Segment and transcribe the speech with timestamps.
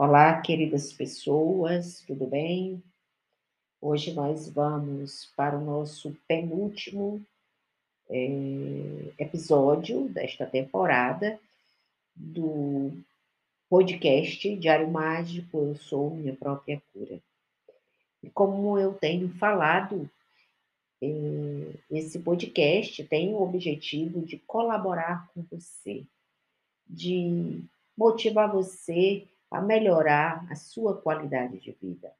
[0.00, 2.80] Olá, queridas pessoas, tudo bem?
[3.80, 7.20] Hoje nós vamos para o nosso penúltimo
[8.08, 11.40] é, episódio desta temporada
[12.14, 12.92] do
[13.68, 17.20] podcast Diário Mágico Eu Sou Minha Própria Cura.
[18.22, 20.08] E como eu tenho falado,
[21.02, 26.04] é, esse podcast tem o objetivo de colaborar com você,
[26.86, 27.64] de
[27.96, 32.12] motivar você a melhorar a sua qualidade de vida,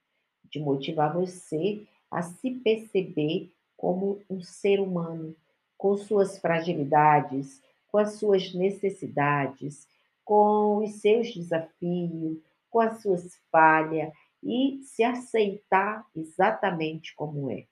[0.45, 5.37] de motivar você a se perceber como um ser humano,
[5.77, 9.87] com suas fragilidades, com as suas necessidades,
[10.25, 12.39] com os seus desafios,
[12.71, 17.67] com as suas falhas e se aceitar exatamente como é.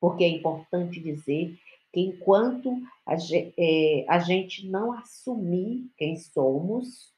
[0.00, 1.58] Porque é importante dizer
[1.92, 7.12] que enquanto a, a gente não assumir quem somos,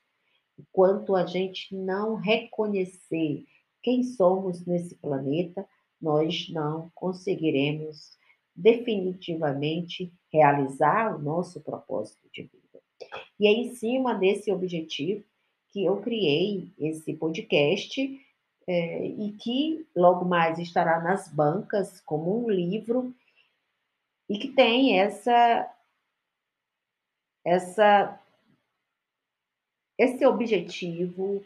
[0.60, 3.44] Enquanto a gente não reconhecer
[3.82, 5.66] quem somos nesse planeta,
[6.00, 8.18] nós não conseguiremos
[8.54, 12.82] definitivamente realizar o nosso propósito de vida.
[13.38, 15.24] E é em cima desse objetivo
[15.72, 18.20] que eu criei esse podcast
[18.66, 23.14] é, e que logo mais estará nas bancas como um livro
[24.28, 25.74] e que tem essa
[27.44, 28.19] essa
[30.00, 31.44] esse objetivo,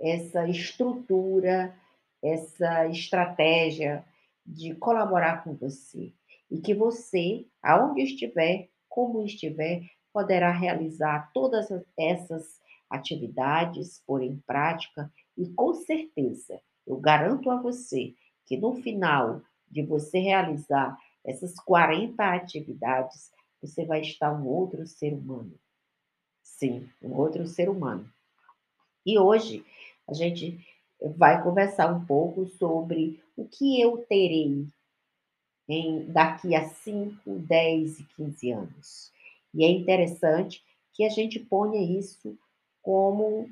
[0.00, 1.76] essa estrutura,
[2.22, 4.02] essa estratégia
[4.46, 6.10] de colaborar com você
[6.50, 15.12] e que você, aonde estiver, como estiver, poderá realizar todas essas atividades, pôr em prática
[15.36, 18.14] e com certeza, eu garanto a você
[18.46, 25.12] que no final de você realizar essas 40 atividades, você vai estar um outro ser
[25.12, 25.61] humano.
[26.62, 28.08] Sim, um outro ser humano.
[29.04, 29.66] E hoje
[30.06, 30.64] a gente
[31.16, 34.64] vai conversar um pouco sobre o que eu terei
[35.68, 39.12] em daqui a 5, 10 e 15 anos.
[39.52, 42.38] E é interessante que a gente ponha isso
[42.80, 43.50] como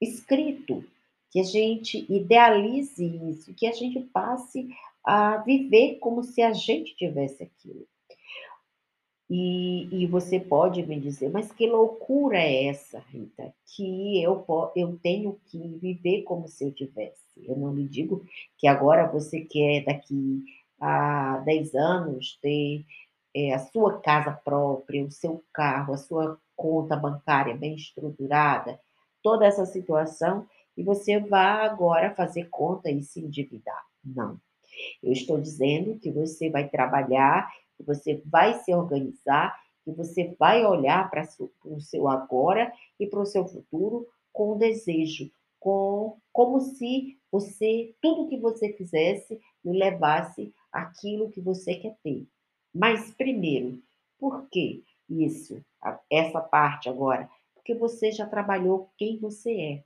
[0.00, 0.82] escrito,
[1.30, 4.70] que a gente idealize isso, que a gente passe
[5.04, 7.86] a viver como se a gente tivesse aquilo.
[9.28, 13.52] E, e você pode me dizer, mas que loucura é essa, Rita?
[13.74, 14.44] Que eu,
[14.76, 17.24] eu tenho que viver como se eu tivesse.
[17.44, 18.24] Eu não lhe digo
[18.56, 20.44] que agora você quer, daqui
[20.80, 22.84] a 10 anos, ter
[23.34, 28.80] é, a sua casa própria, o seu carro, a sua conta bancária bem estruturada,
[29.22, 33.84] toda essa situação, e você vai agora fazer conta e se endividar.
[34.04, 34.38] Não.
[35.02, 40.64] Eu estou dizendo que você vai trabalhar que você vai se organizar, que você vai
[40.64, 41.26] olhar para
[41.64, 48.28] o seu agora e para o seu futuro com desejo, com como se você tudo
[48.28, 52.26] que você fizesse lhe levasse aquilo que você quer ter.
[52.74, 53.80] Mas primeiro,
[54.18, 55.64] por que isso?
[56.10, 59.84] Essa parte agora, porque você já trabalhou quem você é.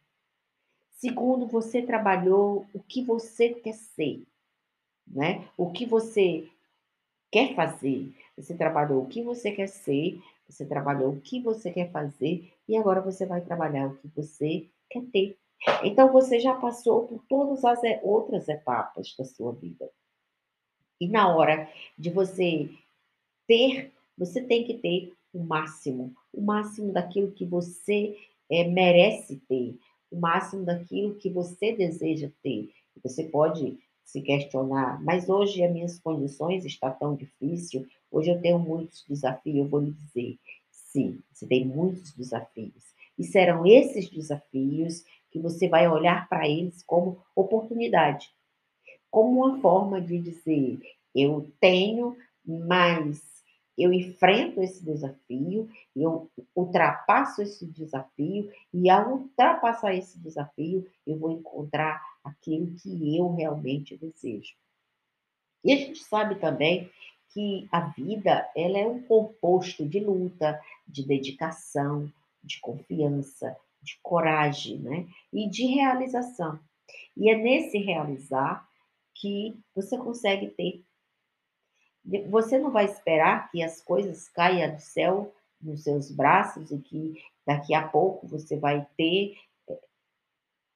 [0.93, 4.23] Segundo, você trabalhou o que você quer ser,
[5.07, 5.49] né?
[5.57, 6.49] O que você
[7.31, 8.15] quer fazer.
[8.37, 12.77] Você trabalhou o que você quer ser, você trabalhou o que você quer fazer e
[12.77, 15.39] agora você vai trabalhar o que você quer ter.
[15.85, 19.91] Então você já passou por todas as outras etapas da sua vida.
[21.01, 22.69] E na hora de você
[23.47, 28.17] ter, você tem que ter o máximo, o máximo daquilo que você
[28.51, 29.79] é, merece ter,
[30.11, 32.71] o máximo daquilo que você deseja ter.
[33.03, 33.79] Você pode
[34.11, 39.57] se questionar, mas hoje as minhas condições estão tão difícil, hoje eu tenho muitos desafios,
[39.57, 40.37] eu vou lhe dizer,
[40.69, 42.93] sim, você tem muitos desafios.
[43.17, 48.31] E serão esses desafios que você vai olhar para eles como oportunidade,
[49.09, 50.81] como uma forma de dizer,
[51.15, 53.23] eu tenho, mas
[53.79, 61.31] eu enfrento esse desafio, eu ultrapasso esse desafio, e ao ultrapassar esse desafio, eu vou
[61.31, 64.55] encontrar aquilo que eu realmente desejo.
[65.65, 66.91] E a gente sabe também
[67.33, 72.11] que a vida ela é um composto de luta, de dedicação,
[72.43, 75.07] de confiança, de coragem, né?
[75.33, 76.59] E de realização.
[77.17, 78.67] E é nesse realizar
[79.15, 80.85] que você consegue ter.
[82.29, 87.23] Você não vai esperar que as coisas caiam do céu nos seus braços e que
[87.47, 89.37] daqui a pouco você vai ter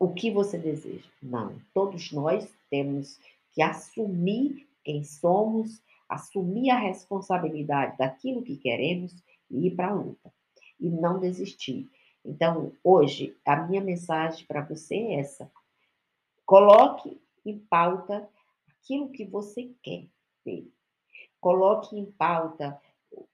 [0.05, 1.09] o que você deseja.
[1.23, 3.19] Não, todos nós temos
[3.53, 9.15] que assumir quem somos, assumir a responsabilidade daquilo que queremos
[9.51, 10.31] e ir para a luta.
[10.79, 11.89] E não desistir.
[12.23, 15.51] Então, hoje, a minha mensagem para você é essa:
[16.45, 18.29] coloque em pauta
[18.69, 20.05] aquilo que você quer
[20.45, 20.71] ter.
[21.41, 22.79] Coloque em pauta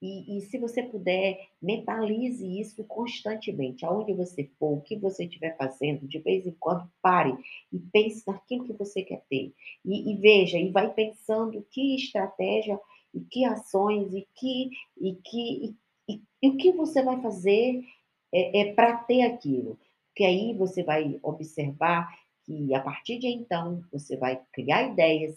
[0.01, 3.85] e, e, se você puder, mentalize isso constantemente.
[3.85, 7.37] Aonde você for, o que você estiver fazendo, de vez em quando, pare
[7.73, 9.53] e pense naquilo que você quer ter.
[9.85, 12.79] E, e veja, e vai pensando que estratégia
[13.15, 15.77] e que ações e que e que
[16.09, 17.85] e, e o que você vai fazer
[18.33, 19.79] é, é para ter aquilo.
[20.09, 22.09] Porque aí você vai observar
[22.45, 25.37] que a partir de então você vai criar ideias,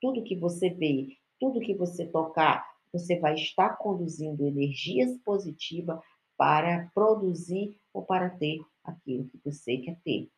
[0.00, 6.00] tudo que você vê, tudo que você tocar, você vai estar conduzindo energias positivas
[6.36, 10.30] para produzir ou para ter aquilo que você quer ter.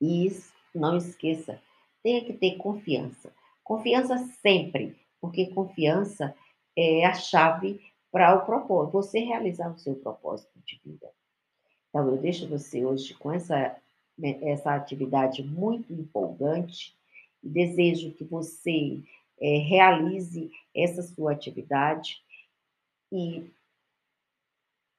[0.00, 1.60] E isso, não esqueça,
[2.02, 3.32] tenha que ter confiança.
[3.62, 6.34] Confiança sempre, porque confiança
[6.76, 7.80] é a chave
[8.10, 11.10] para o propósito, você realizar o seu propósito de vida.
[11.88, 13.76] Então, eu deixo você hoje com essa,
[14.18, 16.96] né, essa atividade muito empolgante
[17.42, 19.02] desejo que você
[19.40, 22.22] é, realize essa sua atividade
[23.12, 23.50] e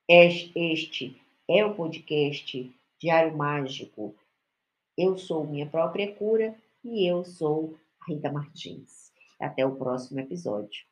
[0.08, 4.16] este é o podcast Diário Mágico.
[4.98, 7.78] Eu sou minha própria cura e eu sou
[8.08, 9.12] Rita Martins.
[9.40, 10.86] Até o próximo episódio.